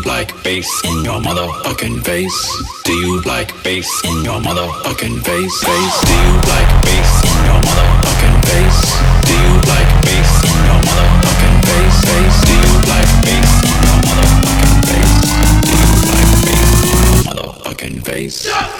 you 0.00 0.10
like 0.10 0.42
bass 0.42 0.68
in 0.84 1.04
your 1.04 1.20
motherfucking 1.20 2.02
face? 2.04 2.62
Do 2.84 2.92
you 2.92 3.20
like 3.22 3.50
bass 3.62 3.88
in 4.04 4.24
your 4.24 4.40
motherfucking 4.40 5.20
face? 5.22 5.64
Face? 5.64 6.00
Do 6.04 6.12
you 6.12 6.32
like 6.48 6.84
bass 6.84 7.24
in 7.24 7.44
your 7.44 7.60
motherfucking 7.60 8.38
face? 8.48 8.82
Do 9.26 9.32
you 9.32 9.54
like 9.72 9.90
bass 10.04 10.32
in 10.44 10.58
your 10.68 10.80
motherfucking 10.88 11.58
face? 11.68 11.98
Face? 12.08 12.38
Do 12.46 12.52
you 12.52 12.74
like 12.92 13.12
bass 13.24 13.52
in 13.66 13.76
your 13.84 13.98
motherfucking 14.06 14.80
face? 14.88 15.20
Do 15.66 15.74
you 15.76 15.92
like 16.08 16.32
bass 16.46 16.76
in 16.84 16.96
your 17.04 17.34
motherfucking 17.34 17.96
face? 18.04 18.79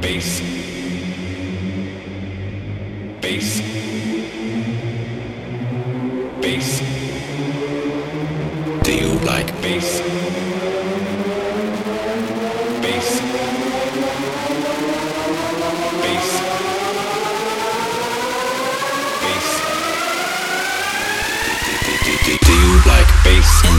Bass. 0.00 0.40
Bass. 3.20 3.60
Bass. 6.40 6.80
Do 8.82 8.92
you 8.94 9.12
like 9.26 9.52
bass? 9.60 10.00
Bass. 12.80 13.20
Bass. 16.02 16.30
Bass. 19.22 19.50
Do 22.04 22.10
like 22.12 22.26
bass 22.26 22.39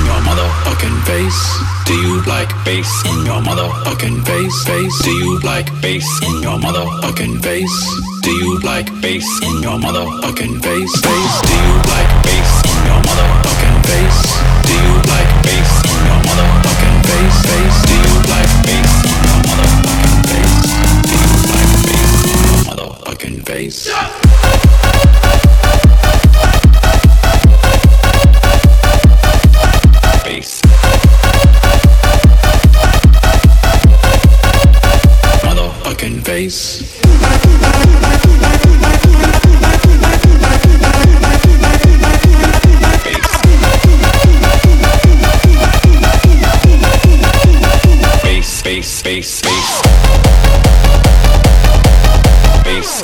in 0.01 0.07
your 0.07 0.21
motherfucking 0.21 0.97
face? 1.05 1.41
Do 1.85 1.93
you 1.93 2.21
like 2.25 2.49
bass 2.65 2.89
in 3.05 3.25
your 3.25 3.41
motherfucking 3.41 4.25
face? 4.25 4.63
Face? 4.65 4.97
Do 5.03 5.11
you 5.11 5.39
like 5.39 5.69
bass 5.81 6.07
in 6.23 6.41
your 6.41 6.57
motherfucking 6.59 7.41
face? 7.43 7.77
Do 8.21 8.31
you 8.31 8.59
like 8.59 8.89
bass 9.01 9.27
in 9.43 9.61
your 9.61 9.77
motherfucking 9.79 10.61
face? 10.63 10.93
Face? 11.05 11.35
Do 11.49 11.53
you 11.65 11.75
like 11.93 12.11
bass 12.25 12.51
in 12.71 12.79
your 12.89 13.01
motherfucking 13.07 13.77
face? 13.89 14.21
Do 14.67 14.73
you 14.73 14.95
like 15.13 15.31
bass 15.45 15.71
in 15.91 15.99
your 16.09 16.21
motherfucking 16.27 16.97
face? 17.09 17.37
Face? 17.49 17.77
Do 17.89 17.95
you 18.05 18.15
like 18.33 18.53
bass 18.67 18.93
in 19.09 19.17
your 19.27 19.41
motherfucking 19.49 20.19
face? 20.31 20.61
Do 21.09 21.17
you 21.21 21.35
like 21.53 21.73
bass 21.87 22.13
in 22.25 22.39
your 22.47 22.59
motherfucking 22.67 23.37
face? 23.45 24.30
Motherfucking 36.21 36.23
bass. 36.23 37.01
Bass, 48.23 48.61
bass, 48.61 49.01
bass, 49.01 49.41
bass. 49.41 49.81
Bass. 52.63 53.01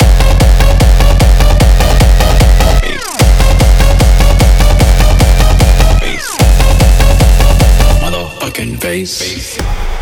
Bass. 2.81 3.07
Bass. 5.99 6.37
Motherfucking 8.01 8.79
bass. 8.79 9.96